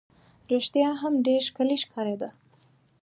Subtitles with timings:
[0.51, 2.29] رښتیا هم ډېره ښکلې ښکارېده.